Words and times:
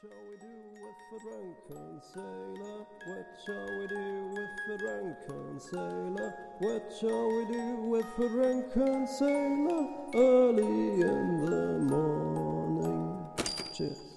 shall 0.00 0.10
we 0.28 0.36
do 0.36 0.46
with 0.82 0.98
the 1.12 1.18
drunken 1.28 2.00
sailor? 2.12 2.86
What 3.06 3.26
shall 3.44 3.78
we 3.78 3.86
do 3.86 4.28
with 4.34 4.50
the 4.68 4.78
drunken 4.78 5.60
sailor? 5.60 6.34
What 6.58 6.92
shall 6.98 7.28
we 7.28 7.44
do 7.52 7.76
with 7.76 8.06
the 8.16 8.28
drunken 8.28 9.06
sailor? 9.06 9.88
Early 10.14 11.00
in 11.02 11.44
the 11.44 11.78
morning. 11.78 13.26
Cheers. 13.74 14.07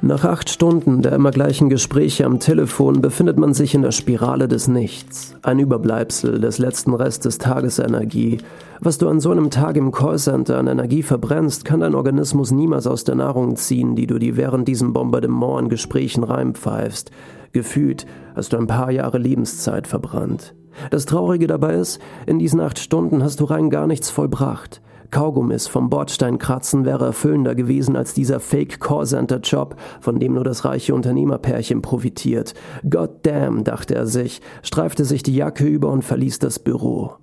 Nach 0.00 0.24
acht 0.24 0.48
Stunden 0.48 1.02
der 1.02 1.10
immer 1.10 1.32
gleichen 1.32 1.68
Gespräche 1.68 2.24
am 2.24 2.38
Telefon 2.38 3.02
befindet 3.02 3.36
man 3.36 3.52
sich 3.52 3.74
in 3.74 3.82
der 3.82 3.90
Spirale 3.90 4.46
des 4.46 4.68
Nichts, 4.68 5.34
ein 5.42 5.58
Überbleibsel 5.58 6.40
des 6.40 6.58
letzten 6.58 6.94
Restes 6.94 7.38
Tagesenergie. 7.38 8.38
Was 8.78 8.98
du 8.98 9.08
an 9.08 9.18
so 9.18 9.32
einem 9.32 9.50
Tag 9.50 9.76
im 9.76 9.90
Callcenter 9.90 10.56
an 10.56 10.68
Energie 10.68 11.02
verbrennst, 11.02 11.64
kann 11.64 11.80
dein 11.80 11.96
Organismus 11.96 12.52
niemals 12.52 12.86
aus 12.86 13.02
der 13.02 13.16
Nahrung 13.16 13.56
ziehen, 13.56 13.96
die 13.96 14.06
du 14.06 14.20
dir 14.20 14.36
während 14.36 14.68
diesem 14.68 14.92
Bombardement 14.92 15.58
an 15.58 15.68
Gesprächen 15.68 16.22
reinpfeifst. 16.22 17.10
Gefühlt 17.50 18.06
hast 18.36 18.52
du 18.52 18.56
ein 18.56 18.68
paar 18.68 18.92
Jahre 18.92 19.18
Lebenszeit 19.18 19.88
verbrannt. 19.88 20.54
Das 20.92 21.06
Traurige 21.06 21.48
dabei 21.48 21.74
ist, 21.74 22.00
in 22.24 22.38
diesen 22.38 22.60
acht 22.60 22.78
Stunden 22.78 23.24
hast 23.24 23.40
du 23.40 23.46
rein 23.46 23.68
gar 23.68 23.88
nichts 23.88 24.10
vollbracht. 24.10 24.80
Kaugummis 25.10 25.66
vom 25.66 25.88
Bordstein 25.88 26.38
kratzen 26.38 26.84
wäre 26.84 27.06
erfüllender 27.06 27.54
gewesen 27.54 27.96
als 27.96 28.14
dieser 28.14 28.40
Fake-Callcenter-Job, 28.40 29.76
von 30.00 30.18
dem 30.18 30.34
nur 30.34 30.44
das 30.44 30.64
reiche 30.64 30.94
Unternehmerpärchen 30.94 31.82
profitiert. 31.82 32.54
God 32.88 33.10
damn, 33.22 33.64
dachte 33.64 33.94
er 33.94 34.06
sich, 34.06 34.40
streifte 34.62 35.04
sich 35.04 35.22
die 35.22 35.34
Jacke 35.34 35.64
über 35.64 35.88
und 35.88 36.04
verließ 36.04 36.38
das 36.40 36.58
Büro. 36.58 37.14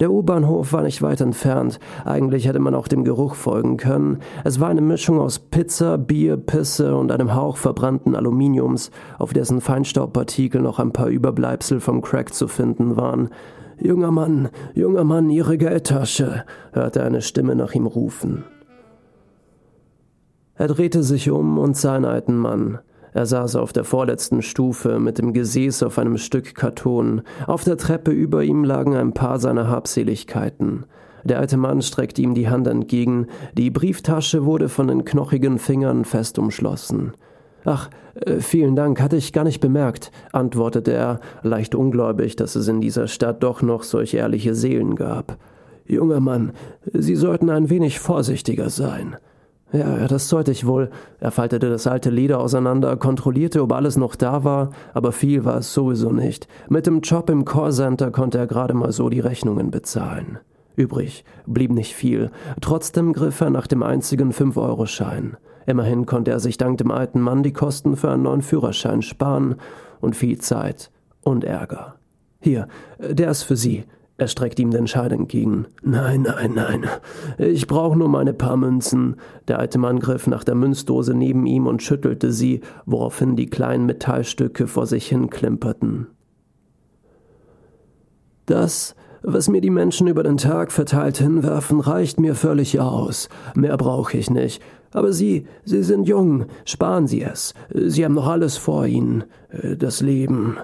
Der 0.00 0.10
U-Bahnhof 0.10 0.72
war 0.72 0.82
nicht 0.82 1.02
weit 1.02 1.20
entfernt. 1.20 1.78
Eigentlich 2.04 2.46
hätte 2.46 2.58
man 2.58 2.74
auch 2.74 2.88
dem 2.88 3.04
Geruch 3.04 3.34
folgen 3.34 3.76
können. 3.76 4.18
Es 4.42 4.58
war 4.58 4.70
eine 4.70 4.80
Mischung 4.80 5.20
aus 5.20 5.38
Pizza, 5.38 5.98
Bier, 5.98 6.36
Pisse 6.36 6.96
und 6.96 7.12
einem 7.12 7.34
Hauch 7.34 7.58
verbrannten 7.58 8.14
Aluminiums, 8.14 8.90
auf 9.18 9.32
dessen 9.32 9.60
Feinstaubpartikel 9.60 10.62
noch 10.62 10.78
ein 10.78 10.92
paar 10.92 11.08
Überbleibsel 11.08 11.80
vom 11.80 12.00
Crack 12.00 12.32
zu 12.32 12.48
finden 12.48 12.96
waren. 12.96 13.28
Junger 13.80 14.10
Mann, 14.10 14.48
junger 14.74 15.04
Mann, 15.04 15.30
Ihre 15.30 15.58
Geldtasche, 15.58 16.44
hörte 16.72 17.02
eine 17.02 17.22
Stimme 17.22 17.54
nach 17.54 17.72
ihm 17.72 17.86
rufen. 17.86 18.44
Er 20.56 20.68
drehte 20.68 21.02
sich 21.02 21.30
um 21.30 21.58
und 21.58 21.76
sah 21.76 21.96
einen 21.96 22.04
alten 22.04 22.36
Mann. 22.36 22.78
Er 23.12 23.26
saß 23.26 23.56
auf 23.56 23.72
der 23.72 23.84
vorletzten 23.84 24.42
Stufe 24.42 24.98
mit 24.98 25.18
dem 25.18 25.32
Gesäß 25.32 25.82
auf 25.82 25.98
einem 25.98 26.18
Stück 26.18 26.54
Karton. 26.54 27.22
Auf 27.46 27.64
der 27.64 27.76
Treppe 27.76 28.10
über 28.10 28.42
ihm 28.42 28.64
lagen 28.64 28.94
ein 28.96 29.12
paar 29.12 29.38
seiner 29.38 29.68
Habseligkeiten. 29.68 30.86
Der 31.24 31.38
alte 31.38 31.56
Mann 31.56 31.80
streckte 31.80 32.22
ihm 32.22 32.34
die 32.34 32.48
Hand 32.48 32.66
entgegen. 32.66 33.28
Die 33.56 33.70
Brieftasche 33.70 34.44
wurde 34.44 34.68
von 34.68 34.88
den 34.88 35.04
knochigen 35.04 35.58
Fingern 35.58 36.04
fest 36.04 36.38
umschlossen. 36.38 37.12
Ach, 37.64 37.88
äh, 38.14 38.40
vielen 38.40 38.76
Dank, 38.76 39.00
hatte 39.00 39.16
ich 39.16 39.32
gar 39.32 39.44
nicht 39.44 39.60
bemerkt, 39.60 40.10
antwortete 40.32 40.92
er, 40.92 41.20
leicht 41.42 41.74
ungläubig, 41.74 42.36
dass 42.36 42.54
es 42.56 42.68
in 42.68 42.80
dieser 42.80 43.08
Stadt 43.08 43.42
doch 43.42 43.62
noch 43.62 43.82
solch 43.82 44.14
ehrliche 44.14 44.54
Seelen 44.54 44.96
gab. 44.96 45.38
Junger 45.86 46.20
Mann, 46.20 46.52
Sie 46.92 47.16
sollten 47.16 47.50
ein 47.50 47.70
wenig 47.70 48.00
vorsichtiger 48.00 48.70
sein. 48.70 49.16
Ja, 49.72 50.06
das 50.06 50.28
sollte 50.28 50.52
ich 50.52 50.66
wohl. 50.66 50.90
Er 51.18 51.32
faltete 51.32 51.68
das 51.68 51.88
alte 51.88 52.08
Leder 52.08 52.38
auseinander, 52.38 52.96
kontrollierte, 52.96 53.60
ob 53.60 53.72
alles 53.72 53.96
noch 53.96 54.14
da 54.14 54.44
war, 54.44 54.70
aber 54.92 55.10
viel 55.10 55.44
war 55.44 55.58
es 55.58 55.74
sowieso 55.74 56.12
nicht. 56.12 56.46
Mit 56.68 56.86
dem 56.86 57.00
Job 57.00 57.28
im 57.28 57.44
Callcenter 57.44 58.12
konnte 58.12 58.38
er 58.38 58.46
gerade 58.46 58.74
mal 58.74 58.92
so 58.92 59.08
die 59.08 59.20
Rechnungen 59.20 59.72
bezahlen. 59.72 60.38
Übrig 60.76 61.24
blieb 61.46 61.72
nicht 61.72 61.94
viel. 61.94 62.30
Trotzdem 62.60 63.12
griff 63.12 63.40
er 63.40 63.50
nach 63.50 63.66
dem 63.66 63.82
einzigen 63.82 64.32
Fünf-Euro-Schein. 64.32 65.36
Immerhin 65.66 66.06
konnte 66.06 66.30
er 66.30 66.40
sich 66.40 66.56
dank 66.56 66.78
dem 66.78 66.90
alten 66.90 67.20
Mann 67.20 67.42
die 67.42 67.52
Kosten 67.52 67.96
für 67.96 68.10
einen 68.10 68.24
neuen 68.24 68.42
Führerschein 68.42 69.02
sparen 69.02 69.56
und 70.00 70.16
viel 70.16 70.38
Zeit 70.38 70.90
und 71.22 71.44
Ärger. 71.44 71.96
Hier, 72.40 72.66
der 72.98 73.30
ist 73.30 73.44
für 73.44 73.56
Sie. 73.56 73.84
Er 74.16 74.28
streckt 74.28 74.60
ihm 74.60 74.70
den 74.70 74.86
Schein 74.86 75.10
entgegen. 75.10 75.66
Nein, 75.82 76.22
nein, 76.22 76.52
nein. 76.54 76.86
Ich 77.38 77.66
brauche 77.66 77.98
nur 77.98 78.08
meine 78.08 78.32
paar 78.32 78.56
Münzen. 78.56 79.16
Der 79.48 79.58
alte 79.58 79.78
Mann 79.78 79.98
griff 79.98 80.28
nach 80.28 80.44
der 80.44 80.54
Münzdose 80.54 81.14
neben 81.14 81.46
ihm 81.46 81.66
und 81.66 81.82
schüttelte 81.82 82.30
sie, 82.30 82.60
woraufhin 82.86 83.34
die 83.34 83.46
kleinen 83.50 83.86
Metallstücke 83.86 84.68
vor 84.68 84.86
sich 84.86 85.08
hin 85.08 85.30
klimperten. 85.30 86.06
Das 88.46 88.94
was 89.26 89.48
mir 89.48 89.60
die 89.60 89.70
Menschen 89.70 90.06
über 90.06 90.22
den 90.22 90.36
Tag 90.36 90.70
verteilt 90.70 91.16
hinwerfen, 91.16 91.80
reicht 91.80 92.20
mir 92.20 92.34
völlig 92.34 92.78
aus. 92.78 93.28
Mehr 93.54 93.76
brauche 93.76 94.16
ich 94.16 94.30
nicht. 94.30 94.62
Aber 94.92 95.12
Sie, 95.12 95.46
Sie 95.64 95.82
sind 95.82 96.06
jung, 96.06 96.44
sparen 96.64 97.06
Sie 97.06 97.22
es. 97.22 97.54
Sie 97.72 98.04
haben 98.04 98.14
noch 98.14 98.28
alles 98.28 98.56
vor 98.56 98.86
Ihnen. 98.86 99.24
Das 99.78 100.00
Leben. 100.00 100.58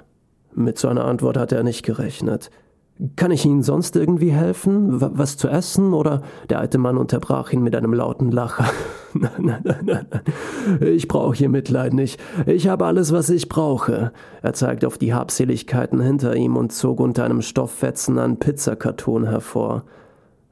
Mit 0.54 0.78
so 0.78 0.88
einer 0.88 1.04
Antwort 1.04 1.36
hatte 1.36 1.56
er 1.56 1.62
nicht 1.62 1.84
gerechnet. 1.84 2.50
Kann 3.16 3.30
ich 3.30 3.46
Ihnen 3.46 3.62
sonst 3.62 3.96
irgendwie 3.96 4.30
helfen? 4.30 5.00
Was 5.00 5.36
zu 5.36 5.48
essen? 5.48 5.94
Oder 5.94 6.22
der 6.50 6.60
alte 6.60 6.78
Mann 6.78 6.98
unterbrach 6.98 7.52
ihn 7.52 7.62
mit 7.62 7.74
einem 7.74 7.94
lauten 7.94 8.30
Lacher. 8.30 8.70
Nein, 9.14 9.30
nein, 9.38 9.62
nein, 9.64 10.06
nein. 10.10 10.22
Ich 10.80 11.08
brauche 11.08 11.36
hier 11.36 11.48
Mitleid 11.48 11.92
nicht. 11.92 12.20
Ich 12.46 12.68
habe 12.68 12.86
alles, 12.86 13.12
was 13.12 13.30
ich 13.30 13.48
brauche. 13.48 14.12
Er 14.42 14.52
zeigte 14.52 14.86
auf 14.86 14.98
die 14.98 15.14
Habseligkeiten 15.14 16.00
hinter 16.00 16.36
ihm 16.36 16.56
und 16.56 16.72
zog 16.72 17.00
unter 17.00 17.24
einem 17.24 17.42
Stofffetzen 17.42 18.18
einen 18.18 18.38
Pizzakarton 18.38 19.26
hervor. 19.26 19.84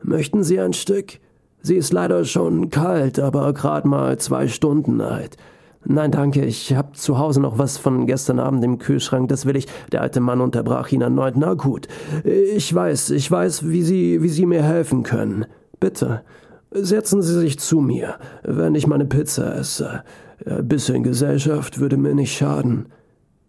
Möchten 0.02 0.42
Sie 0.42 0.60
ein 0.60 0.72
Stück? 0.72 1.18
Sie 1.60 1.76
ist 1.76 1.92
leider 1.92 2.24
schon 2.24 2.70
kalt, 2.70 3.18
aber 3.18 3.52
gerade 3.52 3.88
mal 3.88 4.18
zwei 4.18 4.48
Stunden 4.48 5.00
alt. 5.00 5.36
Nein, 5.84 6.10
danke, 6.10 6.44
ich 6.44 6.74
hab 6.74 6.96
zu 6.96 7.18
Hause 7.18 7.40
noch 7.40 7.58
was 7.58 7.78
von 7.78 8.06
gestern 8.06 8.40
Abend 8.40 8.64
im 8.64 8.78
Kühlschrank, 8.78 9.28
das 9.28 9.46
will 9.46 9.56
ich. 9.56 9.66
Der 9.92 10.02
alte 10.02 10.20
Mann 10.20 10.40
unterbrach 10.40 10.90
ihn 10.92 11.00
erneut. 11.00 11.34
Na 11.36 11.54
gut, 11.54 11.88
ich 12.24 12.74
weiß, 12.74 13.10
ich 13.10 13.30
weiß, 13.30 13.68
wie 13.68 13.82
Sie, 13.82 14.22
wie 14.22 14.28
Sie 14.28 14.46
mir 14.46 14.62
helfen 14.62 15.02
können. 15.02 15.46
Bitte, 15.80 16.22
setzen 16.70 17.22
Sie 17.22 17.38
sich 17.38 17.58
zu 17.58 17.80
mir, 17.80 18.16
wenn 18.42 18.74
ich 18.74 18.86
meine 18.86 19.06
Pizza 19.06 19.54
esse. 19.56 20.02
Ein 20.46 20.68
bisschen 20.68 21.02
Gesellschaft 21.02 21.80
würde 21.80 21.96
mir 21.96 22.14
nicht 22.14 22.36
schaden. 22.36 22.86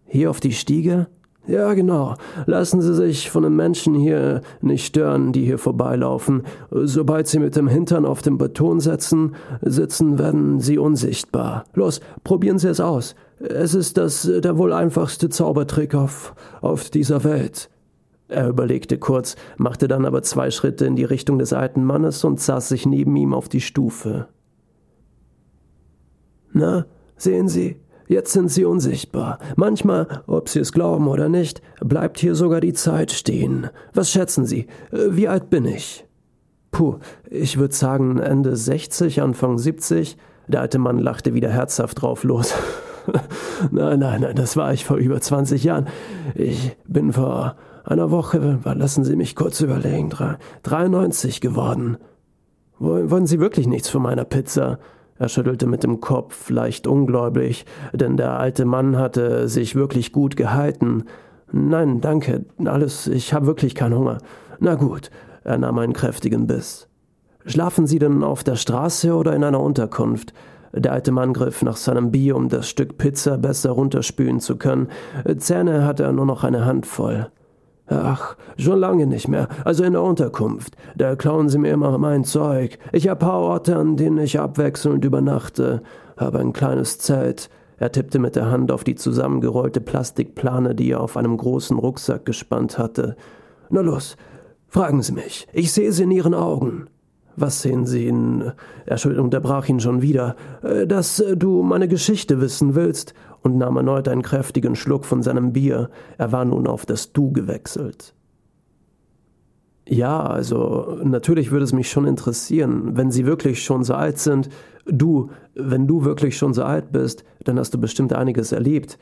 Hier 0.06 0.30
auf 0.30 0.40
die 0.40 0.54
Stiege? 0.54 1.08
Ja, 1.48 1.74
genau. 1.74 2.16
Lassen 2.46 2.82
Sie 2.82 2.94
sich 2.94 3.32
von 3.32 3.44
den 3.44 3.56
Menschen 3.56 3.96
hier 3.96 4.42
nicht 4.62 4.86
stören, 4.86 5.32
die 5.32 5.46
hier 5.46 5.58
vorbeilaufen. 5.58 6.44
Sobald 6.70 7.28
Sie 7.28 7.40
mit 7.40 7.56
dem 7.56 7.68
Hintern 7.68 8.06
auf 8.06 8.22
den 8.22 8.38
Beton 8.38 8.80
setzen, 8.80 9.36
sitzen, 9.62 10.20
werden 10.20 10.60
Sie 10.60 10.78
unsichtbar. 10.78 11.66
Los, 11.74 12.02
probieren 12.24 12.60
Sie 12.60 12.70
es 12.70 12.80
aus. 12.80 13.16
Es 13.40 13.74
ist 13.74 13.98
das 13.98 14.30
der 14.32 14.58
wohl 14.58 14.74
einfachste 14.74 15.30
Zaubertrick 15.30 15.96
auf, 15.96 16.36
auf 16.62 16.90
dieser 16.90 17.24
Welt. 17.24 17.70
Er 18.30 18.48
überlegte 18.48 18.98
kurz, 18.98 19.36
machte 19.58 19.88
dann 19.88 20.06
aber 20.06 20.22
zwei 20.22 20.52
Schritte 20.52 20.86
in 20.86 20.96
die 20.96 21.04
Richtung 21.04 21.40
des 21.40 21.52
alten 21.52 21.84
Mannes 21.84 22.24
und 22.24 22.40
saß 22.40 22.70
sich 22.70 22.86
neben 22.86 23.16
ihm 23.16 23.34
auf 23.34 23.50
die 23.50 23.62
Stufe. 23.62 24.28
Na, 26.52 26.86
sehen 27.18 27.48
Sie, 27.48 27.78
Jetzt 28.10 28.34
sind 28.34 28.50
sie 28.50 28.66
unsichtbar. 28.66 29.38
Manchmal, 29.56 30.24
ob 30.26 30.50
Sie 30.50 30.58
es 30.58 30.74
glauben 30.74 31.08
oder 31.08 31.30
nicht, 31.30 31.62
bleibt 31.80 32.18
hier 32.18 32.34
sogar 32.34 32.60
die 32.60 32.74
Zeit 32.74 33.12
stehen. 33.12 33.70
Was 33.94 34.10
schätzen 34.10 34.48
Sie? 34.48 34.66
Äh, 34.92 35.10
wie 35.12 35.28
alt 35.28 35.52
bin 35.52 35.66
ich? 35.66 36.08
Puh, 36.72 36.96
ich 37.30 37.60
würde 37.60 37.76
sagen 37.76 38.18
Ende 38.18 38.56
60, 38.56 39.22
Anfang 39.22 39.60
70. 39.60 40.18
Der 40.48 40.62
alte 40.62 40.80
Mann 40.80 40.98
lachte 40.98 41.36
wieder 41.36 41.50
herzhaft 41.50 42.02
drauf 42.02 42.24
los. 42.24 42.56
nein, 43.72 44.00
nein, 44.00 44.22
nein, 44.22 44.36
das 44.36 44.58
war 44.58 44.74
ich 44.74 44.86
vor 44.86 44.98
über 44.98 45.22
20 45.22 45.64
Jahren. 45.64 45.88
Ich 46.34 46.76
bin 46.88 47.14
vor 47.14 47.58
einer 47.84 48.12
Woche, 48.12 48.60
lassen 48.64 49.04
Sie 49.04 49.16
mich 49.16 49.36
kurz 49.36 49.62
überlegen, 49.62 50.10
93 50.64 51.42
geworden. 51.42 51.98
Wollen 52.80 53.26
Sie 53.26 53.40
wirklich 53.40 53.68
nichts 53.68 53.90
von 53.90 54.02
meiner 54.02 54.26
Pizza? 54.26 54.80
Er 55.18 55.28
schüttelte 55.28 55.68
mit 55.68 55.84
dem 55.84 56.00
Kopf, 56.00 56.50
leicht 56.50 56.88
ungläubig, 56.88 57.66
denn 57.92 58.16
der 58.16 58.40
alte 58.40 58.64
Mann 58.64 58.98
hatte 58.98 59.50
sich 59.50 59.76
wirklich 59.76 60.14
gut 60.14 60.38
gehalten. 60.38 61.04
Nein, 61.52 62.00
danke, 62.00 62.46
alles, 62.64 63.08
ich 63.08 63.34
habe 63.34 63.46
wirklich 63.46 63.76
keinen 63.76 63.96
Hunger. 63.96 64.20
Na 64.60 64.76
gut, 64.76 65.12
er 65.44 65.58
nahm 65.58 65.78
einen 65.80 65.94
kräftigen 65.94 66.48
Biss. 66.48 66.88
Schlafen 67.46 67.86
Sie 67.86 68.00
denn 68.00 68.24
auf 68.24 68.44
der 68.44 68.56
Straße 68.56 69.14
oder 69.14 69.36
in 69.36 69.44
einer 69.44 69.60
Unterkunft? 69.60 70.34
Der 70.72 70.94
alte 70.94 71.12
Mann 71.12 71.34
griff 71.34 71.64
nach 71.64 71.78
seinem 71.78 72.12
Bier, 72.12 72.36
um 72.36 72.48
das 72.48 72.70
Stück 72.70 72.98
Pizza 72.98 73.38
besser 73.38 73.72
runterspülen 73.72 74.40
zu 74.40 74.56
können. 74.56 74.88
Zähne 75.38 75.86
hatte 75.86 76.04
er 76.04 76.14
nur 76.14 76.28
noch 76.28 76.44
eine 76.44 76.66
Handvoll. 76.66 77.32
Ach, 77.90 78.36
schon 78.58 78.80
lange 78.80 79.08
nicht 79.08 79.28
mehr. 79.28 79.48
Also 79.66 79.84
in 79.84 79.94
der 79.94 80.04
Unterkunft. 80.04 80.76
Da 80.96 81.16
klauen 81.16 81.50
sie 81.50 81.58
mir 81.58 81.72
immer 81.72 81.98
mein 81.98 82.24
Zeug. 82.24 82.78
Ich 82.92 83.08
habe 83.08 83.20
paar 83.20 83.40
Orte, 83.40 83.76
an 83.76 83.98
denen 83.98 84.20
ich 84.20 84.40
abwechselnd 84.40 85.04
übernachte. 85.04 85.82
Habe 86.16 86.40
ein 86.40 86.54
kleines 86.54 87.00
Zelt. 87.00 87.50
Er 87.78 87.92
tippte 87.92 88.20
mit 88.20 88.36
der 88.36 88.52
Hand 88.52 88.72
auf 88.72 88.84
die 88.84 88.96
zusammengerollte 88.96 89.82
Plastikplane, 89.82 90.76
die 90.76 90.92
er 90.92 91.02
auf 91.02 91.18
einem 91.18 91.36
großen 91.36 91.80
Rucksack 91.80 92.26
gespannt 92.26 92.78
hatte. 92.78 93.16
Na 93.70 93.82
los, 93.82 94.18
fragen 94.68 95.02
Sie 95.02 95.14
mich. 95.14 95.48
Ich 95.54 95.72
sehe 95.72 95.92
sie 95.92 96.04
in 96.04 96.12
Ihren 96.12 96.34
Augen. 96.36 96.88
Was 97.38 97.62
sehen 97.62 97.86
Sie 97.86 98.06
in. 98.06 98.52
Er 98.86 99.00
unterbrach 99.18 99.68
ihn 99.70 99.80
schon 99.80 100.02
wieder. 100.02 100.36
Äh, 100.62 100.86
dass 100.86 101.24
du 101.36 101.64
meine 101.64 101.88
Geschichte 101.88 102.42
wissen 102.42 102.76
willst 102.76 103.14
und 103.42 103.58
nahm 103.58 103.78
erneut 103.78 104.08
einen 104.08 104.22
kräftigen 104.22 104.76
Schluck 104.76 105.06
von 105.06 105.24
seinem 105.24 105.54
Bier. 105.54 105.90
Er 106.18 106.32
war 106.32 106.46
nun 106.46 106.68
auf 106.68 106.86
das 106.86 107.14
Du 107.14 107.32
gewechselt. 107.32 108.14
Ja, 109.88 110.22
also 110.22 111.00
natürlich 111.04 111.50
würde 111.50 111.64
es 111.64 111.74
mich 111.74 111.90
schon 111.90 112.06
interessieren, 112.06 112.96
wenn 112.96 113.10
Sie 113.10 113.26
wirklich 113.26 113.64
schon 113.64 113.84
so 113.84 113.96
alt 113.96 114.20
sind. 114.20 114.50
Du, 114.86 115.32
wenn 115.56 115.88
du 115.88 116.06
wirklich 116.06 116.38
schon 116.38 116.54
so 116.54 116.64
alt 116.64 116.92
bist, 116.92 117.24
dann 117.44 117.58
hast 117.58 117.74
du 117.74 117.80
bestimmt 117.80 118.14
einiges 118.14 118.52
erlebt. 118.52 119.00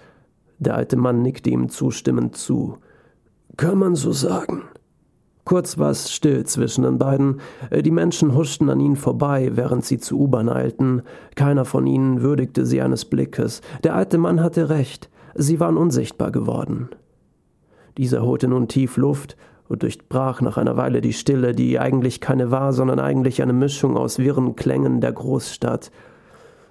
Der 0.59 0.75
alte 0.75 0.95
Mann 0.95 1.21
nickte 1.21 1.49
ihm 1.49 1.67
zustimmend 1.67 2.37
zu. 2.37 2.77
Kann 3.57 3.77
man 3.77 3.95
so 3.95 4.13
sagen. 4.13 4.63
Kurz 5.47 5.77
war 5.77 5.91
es 5.91 6.11
still 6.11 6.45
zwischen 6.45 6.83
den 6.83 6.97
beiden. 6.97 7.39
Die 7.71 7.89
Menschen 7.89 8.35
huschten 8.35 8.69
an 8.69 8.81
ihnen 8.81 8.97
vorbei, 8.97 9.51
während 9.53 9.85
sie 9.85 9.97
zur 9.97 10.19
U-Bahn 10.19 10.49
eilten. 10.49 11.03
Keiner 11.35 11.63
von 11.63 11.87
ihnen 11.87 12.21
würdigte 12.21 12.65
sie 12.65 12.81
eines 12.81 13.05
Blickes. 13.05 13.61
Der 13.85 13.95
alte 13.95 14.17
Mann 14.17 14.43
hatte 14.43 14.67
recht. 14.67 15.09
Sie 15.35 15.61
waren 15.61 15.77
unsichtbar 15.77 16.31
geworden. 16.31 16.89
Dieser 17.97 18.23
holte 18.23 18.49
nun 18.49 18.67
tief 18.67 18.97
Luft 18.97 19.37
und 19.69 19.83
durchbrach 19.83 20.41
nach 20.41 20.57
einer 20.57 20.75
Weile 20.75 20.99
die 20.99 21.13
Stille, 21.13 21.55
die 21.55 21.79
eigentlich 21.79 22.19
keine 22.19 22.51
war, 22.51 22.73
sondern 22.73 22.99
eigentlich 22.99 23.41
eine 23.41 23.53
Mischung 23.53 23.95
aus 23.95 24.19
wirren 24.19 24.57
Klängen 24.57 24.99
der 24.99 25.13
Großstadt. 25.13 25.91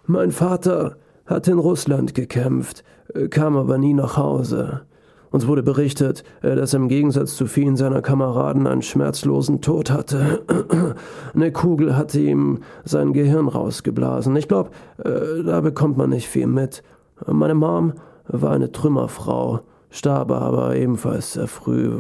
Mein 0.05 0.33
Vater 0.33 0.99
hat 1.25 1.49
in 1.49 1.59
Russland 1.59 2.15
gekämpft, 2.15 2.85
kam 3.31 3.57
aber 3.57 3.79
nie 3.79 3.95
nach 3.95 4.19
Hause. 4.19 4.83
Uns 5.31 5.47
wurde 5.47 5.63
berichtet, 5.63 6.25
dass 6.43 6.73
er 6.73 6.81
im 6.81 6.89
Gegensatz 6.89 7.37
zu 7.37 7.47
vielen 7.47 7.77
seiner 7.77 8.03
Kameraden 8.03 8.67
einen 8.67 8.83
schmerzlosen 8.83 9.61
Tod 9.61 9.91
hatte. 9.91 10.43
Eine 11.35 11.53
Kugel 11.53 11.97
hatte 11.97 12.21
ihm 12.21 12.61
sein 12.85 13.13
Gehirn 13.13 13.49
rausgeblasen. 13.49 14.35
Ich 14.37 14.49
glaube, 14.49 14.71
da 14.97 15.61
bekommt 15.61 15.97
man 15.97 16.11
nicht 16.11 16.29
viel 16.29 16.47
mit. 16.47 16.83
Meine 17.27 17.55
Mom 17.55 17.95
war 18.29 18.53
eine 18.53 18.73
Trümmerfrau, 18.73 19.61
starb 19.91 20.31
aber 20.31 20.77
ebenfalls 20.77 21.35
sehr 21.35 21.49
früh. 21.49 21.99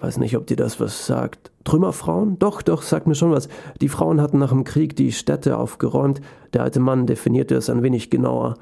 Weiß 0.00 0.18
nicht, 0.18 0.36
ob 0.36 0.46
dir 0.46 0.56
das 0.56 0.80
was 0.80 1.06
sagt. 1.06 1.52
Trümmerfrauen? 1.64 2.38
Doch, 2.38 2.62
doch, 2.62 2.82
sagt 2.82 3.06
mir 3.06 3.14
schon 3.14 3.30
was. 3.30 3.48
Die 3.80 3.88
Frauen 3.88 4.20
hatten 4.20 4.38
nach 4.38 4.50
dem 4.50 4.64
Krieg 4.64 4.96
die 4.96 5.12
Städte 5.12 5.56
aufgeräumt. 5.56 6.20
Der 6.52 6.62
alte 6.62 6.80
Mann 6.80 7.06
definierte 7.06 7.54
es 7.54 7.70
ein 7.70 7.82
wenig 7.82 8.10
genauer. 8.10 8.56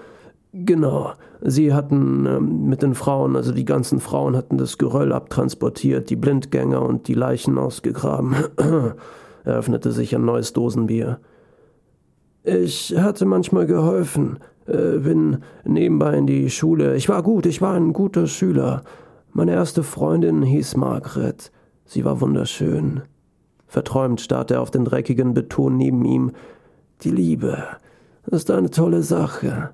Genau. 0.53 1.15
Sie 1.41 1.73
hatten 1.73 2.27
ähm, 2.27 2.69
mit 2.69 2.83
den 2.83 2.95
Frauen, 2.95 3.37
also 3.37 3.53
die 3.53 3.65
ganzen 3.65 4.01
Frauen 4.01 4.37
hatten 4.37 4.59
das 4.59 4.77
Geröll 4.77 5.13
abtransportiert, 5.13 6.11
die 6.11 6.17
Blindgänger 6.17 6.83
und 6.83 7.09
die 7.09 7.15
Leichen 7.15 7.57
ausgegraben. 7.57 8.35
er 9.45 9.55
öffnete 9.55 9.93
sich 9.93 10.15
ein 10.15 10.25
neues 10.25 10.53
Dosenbier. 10.53 11.21
Ich 12.45 12.95
hatte 12.99 13.25
manchmal 13.25 13.67
geholfen, 13.67 14.41
äh, 14.67 14.99
bin 14.99 15.39
nebenbei 15.65 16.19
in 16.19 16.27
die 16.27 16.51
Schule. 16.51 16.97
Ich 16.97 17.09
war 17.09 17.23
gut, 17.23 17.47
ich 17.47 17.63
war 17.63 17.75
ein 17.75 17.95
guter 17.95 18.27
Schüler. 18.27 18.83
Meine 19.33 19.53
erste 19.53 19.83
Freundin 19.83 20.43
hieß 20.43 20.77
Margret. 20.77 21.51
Sie 21.87 22.05
war 22.05 22.21
wunderschön. 22.21 23.03
Verträumt 23.67 24.21
starrte 24.21 24.55
er 24.55 24.61
auf 24.61 24.71
den 24.71 24.85
dreckigen 24.85 25.33
Beton 25.33 25.79
neben 25.79 26.05
ihm. 26.05 26.33
Die 27.03 27.11
Liebe 27.11 27.57
ist 28.27 28.51
eine 28.51 28.71
tolle 28.71 29.03
Sache. 29.03 29.71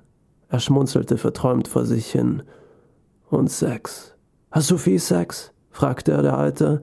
Er 0.49 0.59
schmunzelte 0.59 1.17
verträumt 1.17 1.67
vor 1.67 1.85
sich 1.85 2.11
hin. 2.11 2.43
Und 3.29 3.51
Sex. 3.51 4.15
Hast 4.51 4.71
du 4.71 4.77
viel 4.77 4.99
Sex? 4.99 5.51
fragte 5.69 6.11
er 6.11 6.23
der 6.23 6.37
Alte. 6.37 6.81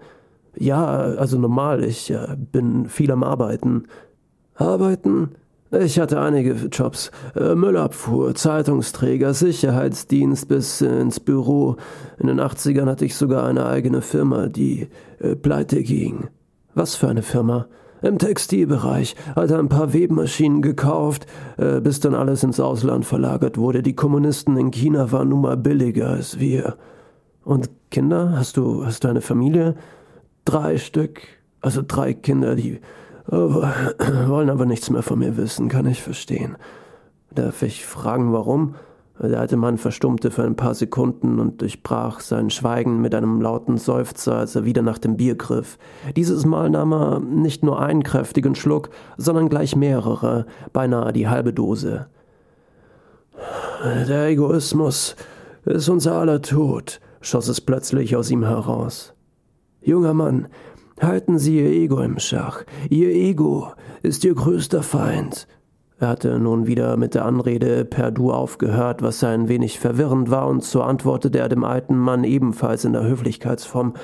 Ja, 0.56 0.86
also 0.86 1.38
normal, 1.38 1.84
ich 1.84 2.10
äh, 2.10 2.36
bin 2.36 2.88
viel 2.88 3.10
am 3.10 3.22
Arbeiten. 3.22 3.88
Arbeiten? 4.54 5.32
Ich 5.72 5.98
hatte 5.98 6.20
einige 6.20 6.52
Jobs. 6.68 7.10
Äh, 7.34 7.56
Müllabfuhr, 7.56 8.34
Zeitungsträger, 8.34 9.34
Sicherheitsdienst 9.34 10.48
bis 10.48 10.80
ins 10.80 11.18
Büro. 11.18 11.76
In 12.18 12.28
den 12.28 12.40
80ern 12.40 12.86
hatte 12.86 13.04
ich 13.04 13.16
sogar 13.16 13.44
eine 13.44 13.66
eigene 13.66 14.00
Firma, 14.00 14.46
die 14.46 14.88
äh, 15.18 15.34
pleite 15.34 15.82
ging. 15.82 16.28
Was 16.74 16.94
für 16.94 17.08
eine 17.08 17.22
Firma? 17.22 17.66
Im 18.06 18.18
Textilbereich, 18.18 19.16
hatte 19.34 19.58
ein 19.58 19.68
paar 19.68 19.92
Webmaschinen 19.92 20.62
gekauft, 20.62 21.26
äh, 21.56 21.80
bis 21.80 21.98
dann 21.98 22.14
alles 22.14 22.44
ins 22.44 22.60
Ausland 22.60 23.04
verlagert 23.04 23.58
wurde. 23.58 23.82
Die 23.82 23.96
Kommunisten 23.96 24.56
in 24.56 24.70
China 24.70 25.10
waren 25.10 25.30
nun 25.30 25.40
mal 25.40 25.56
billiger 25.56 26.10
als 26.10 26.38
wir. 26.38 26.76
Und 27.44 27.68
Kinder? 27.90 28.34
Hast 28.36 28.56
du, 28.56 28.84
hast 28.84 29.02
du 29.02 29.08
eine 29.08 29.20
Familie? 29.20 29.74
Drei 30.44 30.78
Stück. 30.78 31.22
Also 31.60 31.82
drei 31.86 32.14
Kinder, 32.14 32.54
die 32.54 32.80
wollen 33.26 34.50
aber 34.50 34.66
nichts 34.66 34.88
mehr 34.90 35.02
von 35.02 35.18
mir 35.18 35.36
wissen, 35.36 35.68
kann 35.68 35.86
ich 35.86 36.02
verstehen. 36.02 36.56
Darf 37.34 37.62
ich 37.62 37.84
fragen, 37.84 38.32
warum? 38.32 38.76
Der 39.18 39.40
alte 39.40 39.56
Mann 39.56 39.78
verstummte 39.78 40.30
für 40.30 40.42
ein 40.44 40.56
paar 40.56 40.74
Sekunden 40.74 41.40
und 41.40 41.62
durchbrach 41.62 42.20
sein 42.20 42.50
Schweigen 42.50 43.00
mit 43.00 43.14
einem 43.14 43.40
lauten 43.40 43.78
Seufzer, 43.78 44.36
als 44.36 44.54
er 44.54 44.64
wieder 44.64 44.82
nach 44.82 44.98
dem 44.98 45.16
Bier 45.16 45.36
griff. 45.36 45.78
Dieses 46.16 46.44
Mal 46.44 46.68
nahm 46.68 46.92
er 46.92 47.20
nicht 47.20 47.62
nur 47.62 47.80
einen 47.80 48.02
kräftigen 48.02 48.54
Schluck, 48.54 48.90
sondern 49.16 49.48
gleich 49.48 49.74
mehrere, 49.74 50.46
beinahe 50.72 51.12
die 51.12 51.28
halbe 51.28 51.52
Dose. 51.52 52.08
Der 53.84 54.28
Egoismus 54.28 55.16
ist 55.64 55.88
unser 55.88 56.16
aller 56.16 56.42
Tod, 56.42 57.00
schoss 57.20 57.48
es 57.48 57.60
plötzlich 57.60 58.16
aus 58.16 58.30
ihm 58.30 58.44
heraus. 58.44 59.14
Junger 59.80 60.14
Mann, 60.14 60.48
Halten 61.00 61.38
Sie 61.38 61.58
Ihr 61.58 61.70
Ego 61.70 62.00
im 62.00 62.18
Schach. 62.18 62.64
Ihr 62.88 63.10
Ego 63.10 63.72
ist 64.02 64.24
Ihr 64.24 64.34
größter 64.34 64.82
Feind. 64.82 65.46
Er 65.98 66.08
hatte 66.08 66.38
nun 66.38 66.66
wieder 66.66 66.98
mit 66.98 67.14
der 67.14 67.25
Anrede 67.25 67.87
per 67.87 68.10
Du 68.10 68.31
aufgehört, 68.31 69.00
was 69.00 69.25
ein 69.25 69.48
wenig 69.48 69.81
verwirrend 69.81 70.31
war, 70.31 70.46
und 70.46 70.62
so 70.62 70.82
antwortete 70.82 71.38
er 71.38 71.48
dem 71.48 71.64
alten 71.64 71.96
Mann 71.96 72.22
ebenfalls 72.25 72.84
in 72.84 72.93
der 72.93 73.04
Höflichkeitsform. 73.04 73.94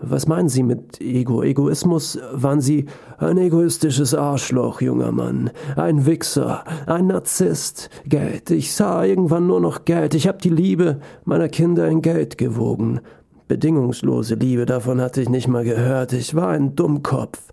Was 0.00 0.28
meinen 0.28 0.48
Sie 0.48 0.62
mit 0.62 1.00
Ego? 1.00 1.42
Egoismus? 1.42 2.16
Waren 2.32 2.60
Sie 2.60 2.86
ein 3.18 3.38
egoistisches 3.38 4.14
Arschloch, 4.14 4.80
junger 4.80 5.10
Mann? 5.10 5.50
Ein 5.74 6.06
Wichser? 6.06 6.62
Ein 6.86 7.08
Narzisst? 7.08 7.90
Geld? 8.06 8.52
Ich 8.52 8.72
sah 8.72 9.04
irgendwann 9.04 9.48
nur 9.48 9.60
noch 9.60 9.84
Geld. 9.84 10.14
Ich 10.14 10.28
hab 10.28 10.42
die 10.42 10.48
Liebe 10.48 11.00
meiner 11.24 11.48
Kinder 11.48 11.88
in 11.88 12.02
Geld 12.02 12.38
gewogen. 12.38 13.00
Bedingungslose 13.48 14.36
Liebe, 14.36 14.64
davon 14.64 15.00
hatte 15.00 15.20
ich 15.20 15.28
nicht 15.28 15.48
mal 15.48 15.64
gehört. 15.64 16.12
Ich 16.12 16.36
war 16.36 16.48
ein 16.48 16.76
Dummkopf. 16.76 17.52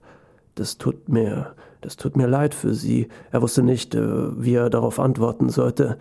Das 0.59 0.77
tut 0.77 1.07
mir, 1.07 1.55
das 1.79 1.95
tut 1.95 2.17
mir 2.17 2.27
leid 2.27 2.53
für 2.53 2.73
Sie. 2.73 3.07
Er 3.31 3.41
wusste 3.41 3.63
nicht, 3.63 3.95
äh, 3.95 4.43
wie 4.43 4.55
er 4.55 4.69
darauf 4.69 4.99
antworten 4.99 5.47
sollte. 5.47 5.97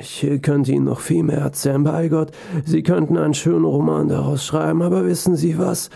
Ich 0.00 0.24
könnte 0.42 0.70
Ihnen 0.70 0.84
noch 0.84 1.00
viel 1.00 1.24
mehr 1.24 1.40
erzählen, 1.40 1.82
bei 1.82 2.06
Gott. 2.06 2.30
Sie 2.64 2.84
könnten 2.84 3.16
einen 3.16 3.34
schönen 3.34 3.64
Roman 3.64 4.06
daraus 4.06 4.46
schreiben, 4.46 4.82
aber 4.82 5.04
wissen 5.04 5.34
Sie 5.34 5.58
was? 5.58 5.90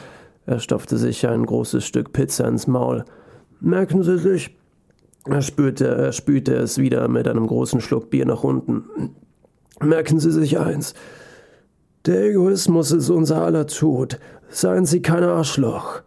Er 0.45 0.59
stopfte 0.59 0.99
sich 0.99 1.28
ein 1.28 1.47
großes 1.47 1.85
Stück 1.85 2.12
Pizza 2.12 2.49
ins 2.49 2.66
Maul. 2.66 3.04
Merken 3.61 4.02
Sie 4.02 4.19
sich? 4.19 4.59
Er 5.26 5.42
spürte, 5.42 5.87
er 5.87 6.11
spülte 6.11 6.57
es 6.57 6.78
wieder 6.78 7.07
mit 7.07 7.28
einem 7.28 7.47
großen 7.47 7.81
Schluck 7.81 8.11
Bier 8.11 8.26
nach 8.26 8.42
unten. 8.42 9.14
Merken 9.81 10.19
Sie 10.19 10.33
sich 10.33 10.59
eins. 10.59 10.95
Der 12.07 12.25
Egoismus 12.25 12.90
ist 12.90 13.11
unser 13.11 13.42
aller 13.42 13.69
Tod. 13.69 14.19
Seien 14.49 14.85
Sie 14.85 15.02
kein 15.02 15.23
Arschloch. 15.23 16.02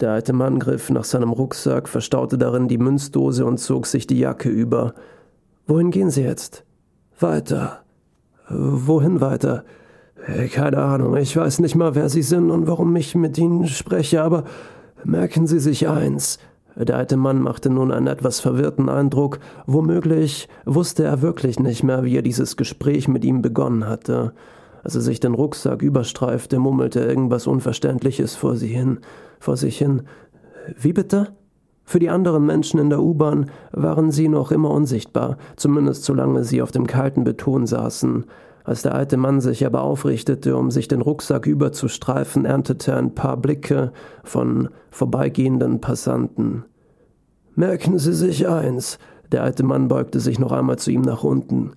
Der 0.00 0.12
alte 0.12 0.32
Mann 0.32 0.60
griff 0.60 0.90
nach 0.90 1.04
seinem 1.04 1.32
Rucksack, 1.32 1.88
verstaute 1.88 2.38
darin 2.38 2.68
die 2.68 2.78
Münzdose 2.78 3.44
und 3.44 3.58
zog 3.58 3.86
sich 3.86 4.06
die 4.06 4.18
Jacke 4.18 4.48
über. 4.48 4.94
Wohin 5.66 5.90
gehen 5.90 6.10
Sie 6.10 6.22
jetzt? 6.22 6.64
Weiter. 7.18 7.80
Wohin 8.48 9.20
weiter? 9.20 9.64
Keine 10.52 10.78
Ahnung, 10.78 11.16
ich 11.16 11.36
weiß 11.36 11.58
nicht 11.60 11.74
mal, 11.74 11.94
wer 11.94 12.08
Sie 12.08 12.22
sind 12.22 12.50
und 12.50 12.66
warum 12.66 12.94
ich 12.96 13.14
mit 13.14 13.38
Ihnen 13.38 13.66
spreche, 13.66 14.22
aber 14.22 14.44
merken 15.04 15.46
Sie 15.46 15.58
sich 15.58 15.88
eins. 15.88 16.38
Der 16.76 16.96
alte 16.96 17.16
Mann 17.16 17.40
machte 17.40 17.70
nun 17.70 17.90
einen 17.90 18.06
etwas 18.06 18.38
verwirrten 18.38 18.88
Eindruck, 18.88 19.40
womöglich 19.66 20.48
wusste 20.64 21.02
er 21.02 21.22
wirklich 21.22 21.58
nicht 21.58 21.82
mehr, 21.82 22.04
wie 22.04 22.16
er 22.16 22.22
dieses 22.22 22.56
Gespräch 22.56 23.08
mit 23.08 23.24
ihm 23.24 23.42
begonnen 23.42 23.88
hatte. 23.88 24.32
Als 24.82 24.94
er 24.94 25.00
sich 25.00 25.20
den 25.20 25.34
Rucksack 25.34 25.82
überstreifte, 25.82 26.58
murmelte 26.58 27.00
irgendwas 27.00 27.46
Unverständliches 27.46 28.34
vor 28.34 28.56
sie 28.56 28.68
hin, 28.68 28.98
vor 29.40 29.56
sich 29.56 29.78
hin. 29.78 30.02
Wie 30.78 30.92
bitte? 30.92 31.28
Für 31.84 31.98
die 31.98 32.10
anderen 32.10 32.44
Menschen 32.44 32.78
in 32.78 32.90
der 32.90 33.00
U-Bahn 33.00 33.50
waren 33.72 34.10
sie 34.10 34.28
noch 34.28 34.52
immer 34.52 34.70
unsichtbar, 34.70 35.38
zumindest 35.56 36.04
solange 36.04 36.44
sie 36.44 36.60
auf 36.60 36.70
dem 36.70 36.86
kalten 36.86 37.24
Beton 37.24 37.66
saßen. 37.66 38.26
Als 38.62 38.82
der 38.82 38.94
alte 38.94 39.16
Mann 39.16 39.40
sich 39.40 39.64
aber 39.64 39.80
aufrichtete, 39.80 40.54
um 40.54 40.70
sich 40.70 40.88
den 40.88 41.00
Rucksack 41.00 41.46
überzustreifen, 41.46 42.44
erntete 42.44 42.90
er 42.90 42.98
ein 42.98 43.14
paar 43.14 43.38
Blicke 43.38 43.92
von 44.22 44.68
vorbeigehenden 44.90 45.80
Passanten. 45.80 46.66
Merken 47.54 47.98
Sie 47.98 48.12
sich 48.12 48.46
eins, 48.46 48.98
der 49.32 49.42
alte 49.42 49.62
Mann 49.62 49.88
beugte 49.88 50.20
sich 50.20 50.38
noch 50.38 50.52
einmal 50.52 50.78
zu 50.78 50.90
ihm 50.90 51.00
nach 51.00 51.24
unten. 51.24 51.72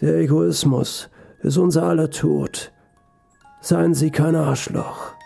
Der 0.00 0.16
Egoismus, 0.16 1.10
ist 1.40 1.56
unser 1.56 1.84
aller 1.84 2.10
Tod. 2.10 2.72
Seien 3.60 3.94
Sie 3.94 4.10
kein 4.10 4.36
Arschloch. 4.36 5.17